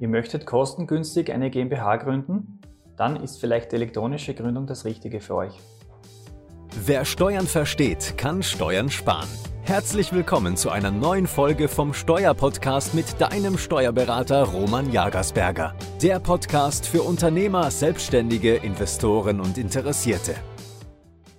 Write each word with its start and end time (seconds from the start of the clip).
Ihr 0.00 0.08
möchtet 0.08 0.46
kostengünstig 0.46 1.32
eine 1.32 1.50
GmbH 1.50 1.96
gründen? 1.96 2.60
Dann 2.96 3.16
ist 3.16 3.40
vielleicht 3.40 3.72
die 3.72 3.76
elektronische 3.76 4.32
Gründung 4.32 4.66
das 4.66 4.84
Richtige 4.84 5.20
für 5.20 5.34
euch. 5.34 5.54
Wer 6.84 7.04
Steuern 7.04 7.46
versteht, 7.46 8.16
kann 8.16 8.42
Steuern 8.42 8.90
sparen. 8.90 9.28
Herzlich 9.62 10.12
willkommen 10.12 10.56
zu 10.56 10.70
einer 10.70 10.92
neuen 10.92 11.26
Folge 11.26 11.68
vom 11.68 11.92
Steuerpodcast 11.92 12.94
mit 12.94 13.20
deinem 13.20 13.58
Steuerberater 13.58 14.44
Roman 14.44 14.92
Jagersberger. 14.92 15.74
Der 16.00 16.20
Podcast 16.20 16.86
für 16.86 17.02
Unternehmer, 17.02 17.70
Selbstständige, 17.70 18.54
Investoren 18.54 19.40
und 19.40 19.58
Interessierte. 19.58 20.36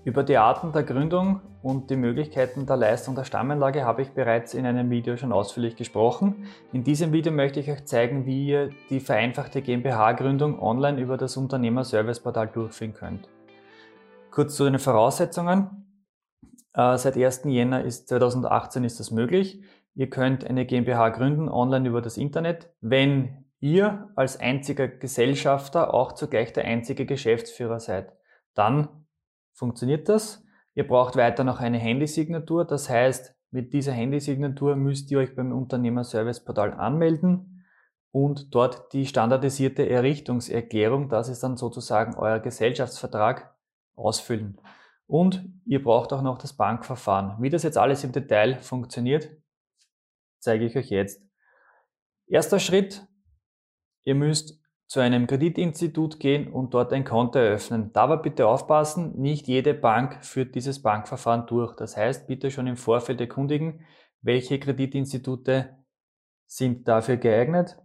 Über 0.09 0.23
die 0.23 0.37
Arten 0.37 0.71
der 0.71 0.81
Gründung 0.81 1.39
und 1.61 1.91
die 1.91 1.95
Möglichkeiten 1.95 2.65
der 2.65 2.77
Leistung 2.77 3.13
der 3.13 3.25
Stammanlage 3.25 3.85
habe 3.85 4.01
ich 4.01 4.09
bereits 4.09 4.55
in 4.55 4.65
einem 4.65 4.89
Video 4.89 5.17
schon 5.17 5.31
ausführlich 5.31 5.75
gesprochen. 5.75 6.47
In 6.73 6.83
diesem 6.83 7.13
Video 7.13 7.31
möchte 7.31 7.59
ich 7.59 7.69
euch 7.69 7.85
zeigen, 7.85 8.25
wie 8.25 8.47
ihr 8.47 8.71
die 8.89 9.01
vereinfachte 9.01 9.61
GmbH-Gründung 9.61 10.59
online 10.59 10.99
über 10.99 11.15
das 11.15 11.37
Unternehmer-Service-Portal 11.37 12.47
durchführen 12.47 12.95
könnt. 12.95 13.29
Kurz 14.31 14.55
zu 14.55 14.63
den 14.63 14.79
Voraussetzungen. 14.79 15.85
Äh, 16.73 16.97
seit 16.97 17.15
1. 17.15 17.43
Jänner 17.43 17.83
ist 17.83 18.07
2018 18.07 18.83
ist 18.85 18.99
das 18.99 19.11
möglich. 19.11 19.63
Ihr 19.93 20.09
könnt 20.09 20.43
eine 20.43 20.65
GmbH 20.65 21.09
gründen 21.09 21.49
online 21.49 21.87
über 21.87 22.01
das 22.01 22.17
Internet, 22.17 22.73
wenn 22.81 23.45
ihr 23.59 24.09
als 24.15 24.39
einziger 24.39 24.87
Gesellschafter 24.87 25.93
auch 25.93 26.13
zugleich 26.13 26.51
der 26.51 26.65
einzige 26.65 27.05
Geschäftsführer 27.05 27.79
seid. 27.79 28.11
Dann 28.55 28.87
funktioniert 29.59 30.09
das. 30.09 30.43
Ihr 30.73 30.87
braucht 30.87 31.17
weiter 31.17 31.43
noch 31.43 31.59
eine 31.59 31.77
Handysignatur. 31.77 32.65
Das 32.65 32.89
heißt, 32.89 33.35
mit 33.51 33.73
dieser 33.73 33.91
Handysignatur 33.91 34.75
müsst 34.75 35.11
ihr 35.11 35.19
euch 35.19 35.35
beim 35.35 35.51
Unternehmerserviceportal 35.51 36.73
anmelden 36.73 37.65
und 38.11 38.55
dort 38.55 38.93
die 38.93 39.05
standardisierte 39.05 39.87
Errichtungserklärung, 39.87 41.09
das 41.09 41.29
ist 41.29 41.43
dann 41.43 41.57
sozusagen 41.57 42.15
euer 42.15 42.39
Gesellschaftsvertrag, 42.39 43.55
ausfüllen. 43.95 44.59
Und 45.05 45.45
ihr 45.65 45.83
braucht 45.83 46.13
auch 46.13 46.21
noch 46.21 46.37
das 46.37 46.53
Bankverfahren. 46.53 47.41
Wie 47.41 47.49
das 47.49 47.63
jetzt 47.63 47.77
alles 47.77 48.03
im 48.03 48.11
Detail 48.11 48.59
funktioniert, 48.59 49.29
zeige 50.39 50.65
ich 50.65 50.75
euch 50.77 50.89
jetzt. 50.89 51.21
Erster 52.27 52.59
Schritt, 52.59 53.05
ihr 54.03 54.15
müsst 54.15 54.58
zu 54.89 54.99
einem 55.01 55.27
Kreditinstitut 55.27 56.19
gehen 56.19 56.51
und 56.51 56.73
dort 56.73 56.91
ein 56.93 57.05
Konto 57.05 57.37
eröffnen. 57.37 57.93
Da 57.93 58.01
aber 58.01 58.17
bitte 58.17 58.47
aufpassen, 58.47 59.13
nicht 59.19 59.47
jede 59.47 59.75
Bank 59.75 60.25
führt 60.25 60.55
dieses 60.55 60.81
Bankverfahren 60.81 61.45
durch. 61.45 61.75
Das 61.75 61.95
heißt, 61.95 62.25
bitte 62.25 62.49
schon 62.49 62.65
im 62.65 62.75
Vorfeld 62.75 63.21
erkundigen, 63.21 63.85
welche 64.21 64.59
Kreditinstitute 64.59 65.77
sind 66.47 66.87
dafür 66.87 67.17
geeignet, 67.17 67.77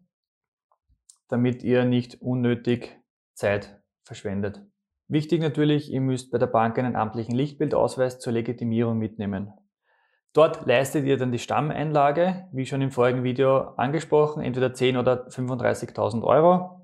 damit 1.29 1.63
ihr 1.63 1.85
nicht 1.85 2.23
unnötig 2.23 2.99
Zeit 3.35 3.83
verschwendet. 4.05 4.63
Wichtig 5.07 5.43
natürlich, 5.43 5.93
ihr 5.93 6.01
müsst 6.01 6.31
bei 6.31 6.39
der 6.39 6.47
Bank 6.47 6.79
einen 6.79 6.97
amtlichen 6.97 7.35
Lichtbildausweis 7.35 8.19
zur 8.19 8.33
Legitimierung 8.33 8.97
mitnehmen. 8.97 9.53
Dort 10.33 10.65
leistet 10.65 11.05
ihr 11.05 11.19
dann 11.19 11.33
die 11.33 11.39
Stammeinlage, 11.39 12.49
wie 12.51 12.65
schon 12.65 12.81
im 12.81 12.91
vorigen 12.91 13.25
Video 13.25 13.75
angesprochen, 13.77 14.43
entweder 14.43 14.73
10 14.73 14.97
oder 14.97 15.29
35.000 15.29 16.23
Euro 16.25 16.84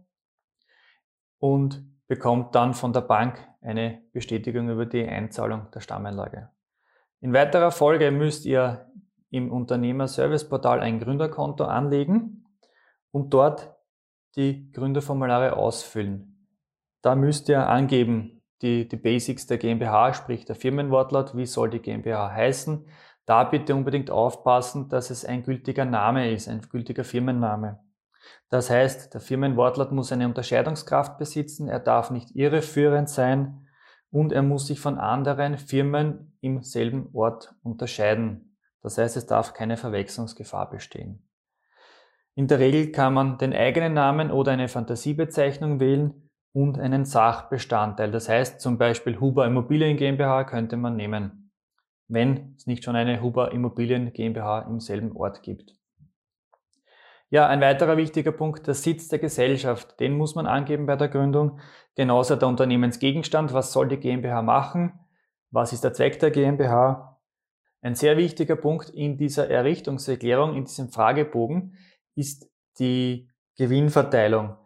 und 1.40 1.82
bekommt 2.06 2.54
dann 2.54 2.74
von 2.74 2.92
der 2.92 3.00
Bank 3.00 3.44
eine 3.60 4.02
Bestätigung 4.12 4.68
über 4.68 4.86
die 4.86 5.06
Einzahlung 5.06 5.70
der 5.74 5.80
Stammeinlage. 5.80 6.50
In 7.20 7.32
weiterer 7.32 7.70
Folge 7.70 8.10
müsst 8.10 8.46
ihr 8.46 8.86
im 9.30 9.50
Unternehmer-Service-Portal 9.50 10.80
ein 10.80 11.00
Gründerkonto 11.00 11.64
anlegen 11.64 12.44
und 13.10 13.34
dort 13.34 13.74
die 14.36 14.70
Gründerformulare 14.72 15.56
ausfüllen. 15.56 16.46
Da 17.02 17.14
müsst 17.14 17.48
ihr 17.48 17.68
angeben, 17.68 18.42
die, 18.62 18.86
die 18.88 18.96
Basics 18.96 19.46
der 19.46 19.58
GmbH, 19.58 20.12
sprich 20.14 20.44
der 20.44 20.54
Firmenwortlaut, 20.54 21.36
wie 21.36 21.46
soll 21.46 21.70
die 21.70 21.80
GmbH 21.80 22.30
heißen. 22.30 22.86
Da 23.24 23.44
bitte 23.44 23.74
unbedingt 23.74 24.10
aufpassen, 24.10 24.88
dass 24.88 25.10
es 25.10 25.24
ein 25.24 25.42
gültiger 25.42 25.84
Name 25.84 26.30
ist, 26.30 26.48
ein 26.48 26.60
gültiger 26.60 27.04
Firmenname. 27.04 27.80
Das 28.48 28.70
heißt, 28.70 29.14
der 29.14 29.20
Firmenwortlaut 29.20 29.92
muss 29.92 30.12
eine 30.12 30.26
Unterscheidungskraft 30.26 31.18
besitzen, 31.18 31.68
er 31.68 31.80
darf 31.80 32.10
nicht 32.10 32.34
irreführend 32.34 33.08
sein 33.08 33.66
und 34.10 34.32
er 34.32 34.42
muss 34.42 34.66
sich 34.66 34.80
von 34.80 34.98
anderen 34.98 35.58
Firmen 35.58 36.36
im 36.40 36.62
selben 36.62 37.08
Ort 37.12 37.54
unterscheiden. 37.62 38.56
Das 38.82 38.98
heißt, 38.98 39.16
es 39.16 39.26
darf 39.26 39.52
keine 39.54 39.76
Verwechslungsgefahr 39.76 40.70
bestehen. 40.70 41.26
In 42.34 42.46
der 42.46 42.58
Regel 42.58 42.90
kann 42.92 43.14
man 43.14 43.38
den 43.38 43.52
eigenen 43.52 43.94
Namen 43.94 44.30
oder 44.30 44.52
eine 44.52 44.68
Fantasiebezeichnung 44.68 45.80
wählen 45.80 46.30
und 46.52 46.78
einen 46.78 47.04
Sachbestandteil. 47.04 48.10
Das 48.10 48.28
heißt 48.28 48.60
zum 48.60 48.78
Beispiel 48.78 49.20
Huber 49.20 49.46
Immobilien 49.46 49.96
GmbH 49.96 50.44
könnte 50.44 50.76
man 50.76 50.96
nehmen, 50.96 51.52
wenn 52.08 52.54
es 52.56 52.66
nicht 52.66 52.84
schon 52.84 52.96
eine 52.96 53.20
Huber 53.20 53.52
Immobilien 53.52 54.12
GmbH 54.12 54.60
im 54.62 54.80
selben 54.80 55.16
Ort 55.16 55.42
gibt. 55.42 55.79
Ja, 57.32 57.46
ein 57.46 57.60
weiterer 57.60 57.96
wichtiger 57.96 58.32
Punkt, 58.32 58.66
der 58.66 58.74
Sitz 58.74 59.06
der 59.06 59.20
Gesellschaft, 59.20 60.00
den 60.00 60.16
muss 60.16 60.34
man 60.34 60.46
angeben 60.46 60.86
bei 60.86 60.96
der 60.96 61.08
Gründung. 61.08 61.60
Genauso 61.94 62.34
der 62.34 62.48
Unternehmensgegenstand, 62.48 63.52
was 63.52 63.72
soll 63.72 63.86
die 63.86 63.98
GmbH 63.98 64.42
machen, 64.42 64.98
was 65.52 65.72
ist 65.72 65.84
der 65.84 65.92
Zweck 65.92 66.18
der 66.18 66.32
GmbH. 66.32 67.20
Ein 67.82 67.94
sehr 67.94 68.16
wichtiger 68.16 68.56
Punkt 68.56 68.90
in 68.90 69.16
dieser 69.16 69.48
Errichtungserklärung, 69.48 70.56
in 70.56 70.64
diesem 70.64 70.90
Fragebogen, 70.90 71.76
ist 72.16 72.50
die 72.80 73.30
Gewinnverteilung. 73.56 74.56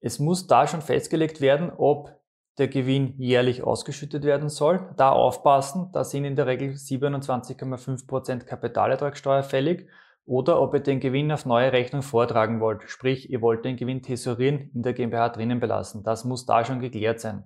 Es 0.00 0.20
muss 0.20 0.46
da 0.46 0.68
schon 0.68 0.82
festgelegt 0.82 1.40
werden, 1.40 1.72
ob 1.76 2.16
der 2.58 2.68
Gewinn 2.68 3.14
jährlich 3.18 3.64
ausgeschüttet 3.64 4.22
werden 4.22 4.48
soll. 4.48 4.88
Da 4.96 5.10
aufpassen, 5.10 5.90
da 5.92 6.04
sind 6.04 6.24
in 6.24 6.36
der 6.36 6.46
Regel 6.46 6.70
27,5% 6.70 8.44
Kapitalertragssteuer 8.44 9.42
fällig 9.42 9.88
oder 10.28 10.60
ob 10.60 10.74
ihr 10.74 10.80
den 10.80 11.00
Gewinn 11.00 11.32
auf 11.32 11.46
neue 11.46 11.72
Rechnung 11.72 12.02
vortragen 12.02 12.60
wollt. 12.60 12.82
Sprich, 12.90 13.30
ihr 13.30 13.40
wollt 13.40 13.64
den 13.64 13.76
Gewinn 13.76 14.02
tesorieren 14.02 14.70
in 14.74 14.82
der 14.82 14.92
GmbH 14.92 15.30
drinnen 15.30 15.58
belassen. 15.58 16.02
Das 16.02 16.26
muss 16.26 16.44
da 16.44 16.66
schon 16.66 16.80
geklärt 16.80 17.18
sein. 17.18 17.44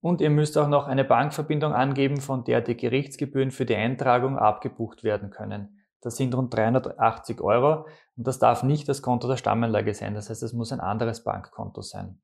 Und 0.00 0.20
ihr 0.20 0.30
müsst 0.30 0.58
auch 0.58 0.68
noch 0.68 0.88
eine 0.88 1.04
Bankverbindung 1.04 1.72
angeben, 1.72 2.20
von 2.20 2.42
der 2.42 2.62
die 2.62 2.76
Gerichtsgebühren 2.76 3.52
für 3.52 3.64
die 3.64 3.76
Eintragung 3.76 4.36
abgebucht 4.36 5.04
werden 5.04 5.30
können. 5.30 5.84
Das 6.00 6.16
sind 6.16 6.34
rund 6.34 6.52
380 6.52 7.40
Euro 7.40 7.86
und 8.16 8.26
das 8.26 8.40
darf 8.40 8.64
nicht 8.64 8.88
das 8.88 9.02
Konto 9.02 9.28
der 9.28 9.36
Stammanlage 9.36 9.94
sein. 9.94 10.14
Das 10.14 10.28
heißt, 10.28 10.42
es 10.42 10.52
muss 10.52 10.72
ein 10.72 10.80
anderes 10.80 11.22
Bankkonto 11.22 11.80
sein. 11.80 12.20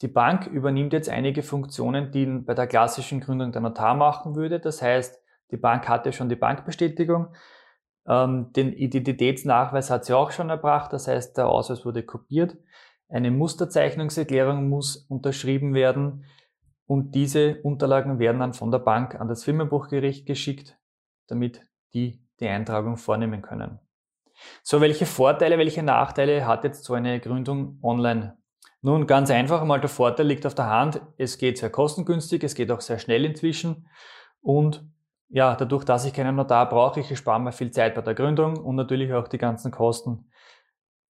Die 0.00 0.08
Bank 0.08 0.46
übernimmt 0.46 0.94
jetzt 0.94 1.10
einige 1.10 1.42
Funktionen, 1.42 2.10
die 2.10 2.24
bei 2.26 2.54
der 2.54 2.66
klassischen 2.66 3.20
Gründung 3.20 3.52
der 3.52 3.60
Notar 3.60 3.94
machen 3.94 4.34
würde. 4.34 4.60
Das 4.60 4.80
heißt, 4.80 5.20
die 5.50 5.56
Bank 5.58 5.88
hatte 5.88 6.12
schon 6.12 6.30
die 6.30 6.36
Bankbestätigung. 6.36 7.34
Ähm, 8.06 8.52
den 8.52 8.72
Identitätsnachweis 8.72 9.90
hat 9.90 10.04
sie 10.04 10.16
auch 10.16 10.30
schon 10.30 10.50
erbracht. 10.50 10.92
Das 10.92 11.08
heißt, 11.08 11.36
der 11.36 11.48
Ausweis 11.48 11.84
wurde 11.84 12.02
kopiert. 12.02 12.56
Eine 13.08 13.30
Musterzeichnungserklärung 13.30 14.68
muss 14.68 14.96
unterschrieben 14.96 15.74
werden. 15.74 16.24
Und 16.86 17.14
diese 17.14 17.60
Unterlagen 17.62 18.18
werden 18.18 18.40
dann 18.40 18.54
von 18.54 18.70
der 18.70 18.78
Bank 18.78 19.20
an 19.20 19.28
das 19.28 19.44
Firmenbuchgericht 19.44 20.26
geschickt, 20.26 20.76
damit 21.28 21.62
die 21.94 22.22
die 22.40 22.48
Eintragung 22.48 22.96
vornehmen 22.96 23.40
können. 23.40 23.78
So, 24.62 24.80
welche 24.80 25.06
Vorteile, 25.06 25.58
welche 25.58 25.82
Nachteile 25.82 26.46
hat 26.46 26.64
jetzt 26.64 26.84
so 26.84 26.94
eine 26.94 27.20
Gründung 27.20 27.78
online? 27.82 28.36
Nun, 28.80 29.06
ganz 29.06 29.30
einfach 29.30 29.64
mal, 29.64 29.80
der 29.80 29.88
Vorteil 29.88 30.26
liegt 30.26 30.44
auf 30.44 30.56
der 30.56 30.68
Hand. 30.68 31.00
Es 31.16 31.38
geht 31.38 31.58
sehr 31.58 31.70
kostengünstig, 31.70 32.42
es 32.42 32.56
geht 32.56 32.70
auch 32.72 32.80
sehr 32.80 32.98
schnell 32.98 33.24
inzwischen. 33.24 33.88
Und 34.40 34.84
ja, 35.32 35.56
dadurch, 35.56 35.84
dass 35.84 36.04
ich 36.04 36.12
keinen 36.12 36.36
Notar 36.36 36.68
brauche, 36.68 37.00
ich 37.00 37.18
spare 37.18 37.40
mir 37.40 37.52
viel 37.52 37.70
Zeit 37.70 37.94
bei 37.94 38.02
der 38.02 38.14
Gründung 38.14 38.58
und 38.58 38.76
natürlich 38.76 39.14
auch 39.14 39.28
die 39.28 39.38
ganzen 39.38 39.70
Kosten. 39.70 40.30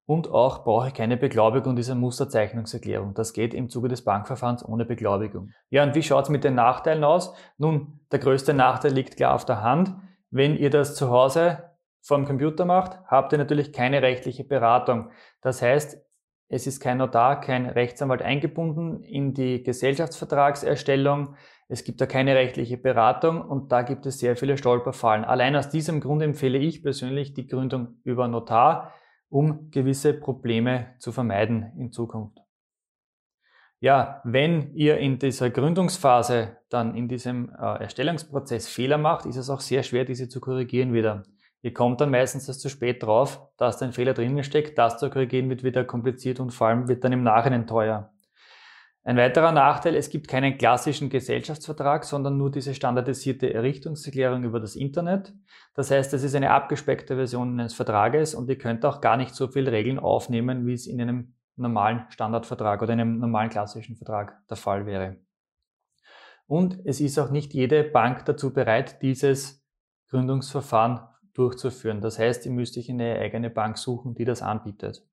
Und 0.06 0.30
auch 0.30 0.64
brauche 0.64 0.88
ich 0.88 0.94
keine 0.94 1.18
Beglaubigung 1.18 1.76
dieser 1.76 1.96
Musterzeichnungserklärung. 1.96 3.14
Das 3.14 3.34
geht 3.34 3.54
im 3.54 3.70
Zuge 3.70 3.90
des 3.90 4.06
Bankverfahrens 4.06 4.64
ohne 4.64 4.86
Beglaubigung. 4.86 5.50
Ja, 5.70 5.84
und 5.84 5.96
wie 5.96 6.04
schaut 6.04 6.26
es 6.26 6.30
mit 6.30 6.46
den 6.46 6.56
Nachteilen 6.56 7.04
aus? 7.04 7.34
Nun, 7.58 8.00
der 8.10 8.20
größte 8.20 8.54
Nachteil 8.54 8.94
liegt 8.94 9.18
klar 9.18 9.36
auf 9.36 9.44
der 9.44 9.62
Hand. 9.62 9.94
Wenn 10.30 10.56
ihr 10.56 10.70
das 10.70 10.96
zu 10.96 11.10
Hause 11.10 11.72
vom 12.02 12.26
Computer 12.26 12.64
macht, 12.64 13.00
habt 13.08 13.34
ihr 13.34 13.38
natürlich 13.38 13.74
keine 13.74 14.02
rechtliche 14.02 14.46
Beratung. 14.46 15.10
Das 15.42 15.62
heißt, 15.62 16.05
es 16.48 16.68
ist 16.68 16.80
kein 16.80 17.00
Notar, 17.00 17.42
kein 17.42 17.66
Rechtsanwalt 17.66 18.22
eingebunden 18.22 19.02
in 19.02 19.34
die 19.34 19.64
Gesellschaftsvertragserstellung. 19.64 21.36
Es 21.68 21.84
gibt 21.84 22.00
da 22.00 22.06
keine 22.06 22.36
rechtliche 22.36 22.78
Beratung 22.78 23.42
und 23.42 23.72
da 23.72 23.82
gibt 23.82 24.06
es 24.06 24.20
sehr 24.20 24.36
viele 24.36 24.58
Stolperfallen. 24.58 25.26
Allein 25.26 25.56
aus 25.56 25.70
diesem 25.70 26.00
Grund 26.02 26.22
empfehle 26.22 26.60
ich 26.60 26.84
persönlich 26.84 27.34
die 27.34 27.48
Gründung 27.48 28.00
über 28.04 28.28
Notar, 28.28 28.94
um 29.30 29.72
gewisse 29.72 30.14
Probleme 30.14 30.94
zu 31.00 31.12
vermeiden 31.12 31.74
in 31.78 31.92
Zukunft. 31.92 32.40
Ja, 33.80 34.22
wenn 34.24 34.74
ihr 34.76 34.98
in 34.98 35.20
dieser 35.20 35.50
Gründungsphase 35.50 36.58
dann 36.70 36.96
in 36.96 37.08
diesem 37.08 37.50
äh, 37.50 37.84
Erstellungsprozess 37.84 38.68
Fehler 38.68 38.98
macht, 38.98 39.26
ist 39.26 39.36
es 39.36 39.50
auch 39.50 39.60
sehr 39.60 39.84
schwer, 39.84 40.06
diese 40.06 40.30
zu 40.30 40.40
korrigieren 40.40 40.94
wieder. 40.94 41.24
Ihr 41.66 41.74
kommt 41.74 42.00
dann 42.00 42.12
meistens 42.12 42.48
erst 42.48 42.62
zu 42.62 42.70
spät 42.70 43.02
drauf, 43.02 43.42
dass 43.58 43.80
da 43.80 43.88
ein 43.88 43.92
Fehler 43.92 44.14
drinnen 44.14 44.44
steckt. 44.44 44.78
Das 44.78 45.00
zu 45.00 45.10
korrigieren 45.10 45.50
wird 45.50 45.64
wieder 45.64 45.84
kompliziert 45.84 46.40
und 46.40 46.52
vor 46.52 46.68
allem 46.68 46.88
wird 46.88 47.04
dann 47.04 47.12
im 47.12 47.24
Nachhinein 47.24 47.66
teuer. 47.66 48.14
Ein 49.04 49.18
weiterer 49.18 49.52
Nachteil, 49.52 49.96
es 49.96 50.12
gibt 50.12 50.28
keinen 50.28 50.60
klassischen 50.60 51.10
Gesellschaftsvertrag, 51.10 52.04
sondern 52.04 52.38
nur 52.38 52.52
diese 52.52 52.76
standardisierte 52.76 53.52
Errichtungserklärung 53.52 54.44
über 54.44 54.60
das 54.60 54.76
Internet. 54.76 55.34
Das 55.74 55.90
heißt, 55.90 56.14
es 56.14 56.24
ist 56.24 56.36
eine 56.36 56.52
abgespeckte 56.52 57.16
Version 57.16 57.60
eines 57.60 57.74
Vertrages 57.74 58.36
und 58.36 58.48
ihr 58.48 58.60
könnt 58.60 58.86
auch 58.86 59.02
gar 59.02 59.18
nicht 59.18 59.34
so 59.34 59.48
viele 59.48 59.72
Regeln 59.72 59.98
aufnehmen, 59.98 60.68
wie 60.68 60.74
es 60.74 60.86
in 60.86 61.02
einem 61.02 61.34
normalen 61.56 62.06
Standardvertrag 62.10 62.84
oder 62.84 62.94
einem 62.94 63.18
normalen 63.18 63.50
klassischen 63.50 63.96
Vertrag 63.96 64.38
der 64.50 64.58
Fall 64.58 64.86
wäre. 64.86 65.16
Und 66.46 66.86
es 66.86 67.02
ist 67.02 67.18
auch 67.18 67.32
nicht 67.32 67.56
jede 67.56 67.84
Bank 67.84 68.24
dazu 68.26 68.54
bereit, 68.54 69.02
dieses 69.02 69.66
Gründungsverfahren 70.12 71.00
durchzuführen. 71.38 72.02
Das 72.02 72.18
heißt, 72.18 72.46
ihr 72.46 72.52
müsst 72.52 72.78
euch 72.78 72.90
eine 72.90 73.20
eigene 73.20 73.50
Bank 73.50 73.78
suchen, 73.78 74.16
die 74.16 74.26
das 74.26 74.42
anbietet. 74.42 75.06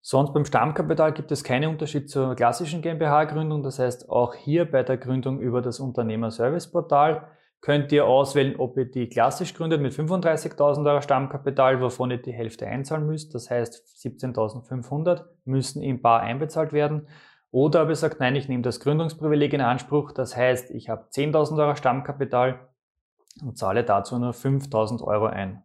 Sonst 0.00 0.32
beim 0.32 0.44
Stammkapital 0.44 1.12
gibt 1.12 1.32
es 1.32 1.44
keinen 1.44 1.70
Unterschied 1.70 2.08
zur 2.08 2.34
klassischen 2.34 2.80
GmbH-Gründung. 2.82 3.62
Das 3.62 3.78
heißt, 3.78 4.08
auch 4.08 4.34
hier 4.34 4.70
bei 4.70 4.82
der 4.82 4.96
Gründung 4.96 5.40
über 5.40 5.60
das 5.60 5.80
Unternehmer-Service-Portal 5.80 7.28
könnt 7.60 7.90
ihr 7.90 8.06
auswählen, 8.06 8.54
ob 8.56 8.76
ihr 8.78 8.88
die 8.88 9.08
klassisch 9.08 9.52
gründet 9.52 9.82
mit 9.82 9.92
35.000 9.92 10.88
Euro 10.88 11.00
Stammkapital, 11.00 11.80
wovon 11.80 12.12
ihr 12.12 12.22
die 12.22 12.32
Hälfte 12.32 12.66
einzahlen 12.66 13.06
müsst. 13.06 13.34
Das 13.34 13.50
heißt, 13.50 13.84
17.500 13.98 15.24
müssen 15.44 15.82
in 15.82 16.00
Bar 16.00 16.20
einbezahlt 16.20 16.72
werden. 16.72 17.08
Oder 17.50 17.82
ob 17.82 17.88
ihr 17.88 17.96
sagt, 17.96 18.20
nein, 18.20 18.36
ich 18.36 18.48
nehme 18.48 18.62
das 18.62 18.78
Gründungsprivileg 18.80 19.52
in 19.54 19.60
Anspruch. 19.60 20.12
Das 20.12 20.36
heißt, 20.36 20.70
ich 20.70 20.88
habe 20.88 21.08
10.000 21.10 21.58
Euro 21.58 21.74
Stammkapital 21.74 22.67
und 23.42 23.58
zahle 23.58 23.84
dazu 23.84 24.18
nur 24.18 24.32
5000 24.32 25.02
Euro 25.02 25.26
ein. 25.26 25.62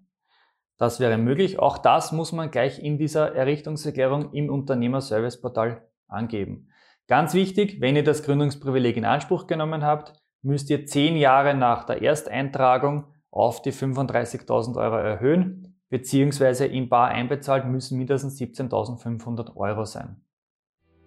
Das 0.77 0.99
wäre 0.99 1.17
möglich. 1.17 1.59
Auch 1.59 1.77
das 1.77 2.11
muss 2.11 2.31
man 2.31 2.51
gleich 2.51 2.83
in 2.83 2.97
dieser 2.97 3.35
Errichtungserklärung 3.35 4.33
im 4.33 4.49
Unternehmerserviceportal 4.49 5.87
angeben. 6.07 6.69
Ganz 7.07 7.33
wichtig, 7.33 7.81
wenn 7.81 7.95
ihr 7.95 8.03
das 8.03 8.23
Gründungsprivileg 8.23 8.97
in 8.97 9.05
Anspruch 9.05 9.47
genommen 9.47 9.83
habt, 9.83 10.13
müsst 10.41 10.69
ihr 10.69 10.85
zehn 10.85 11.15
Jahre 11.17 11.53
nach 11.53 11.85
der 11.85 12.01
Ersteintragung 12.01 13.05
auf 13.29 13.61
die 13.61 13.71
35.000 13.71 14.77
Euro 14.77 14.97
erhöhen, 14.97 15.79
beziehungsweise 15.89 16.65
in 16.65 16.89
Bar 16.89 17.09
einbezahlt 17.09 17.65
müssen 17.65 17.97
mindestens 17.97 18.39
17.500 18.39 19.55
Euro 19.55 19.85
sein. 19.85 20.21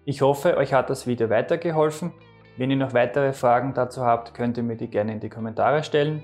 Ich 0.05 0.21
hoffe, 0.21 0.57
euch 0.57 0.73
hat 0.73 0.89
das 0.89 1.07
Video 1.07 1.29
weitergeholfen. 1.29 2.13
Wenn 2.57 2.71
ihr 2.71 2.77
noch 2.77 2.93
weitere 2.93 3.33
Fragen 3.33 3.73
dazu 3.73 4.01
habt, 4.01 4.33
könnt 4.33 4.57
ihr 4.57 4.63
mir 4.63 4.77
die 4.77 4.89
gerne 4.89 5.13
in 5.13 5.19
die 5.19 5.29
Kommentare 5.29 5.83
stellen. 5.83 6.21